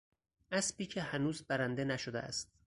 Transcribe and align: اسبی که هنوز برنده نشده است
اسبی 0.51 0.85
که 0.85 1.01
هنوز 1.01 1.43
برنده 1.47 1.83
نشده 1.85 2.19
است 2.19 2.53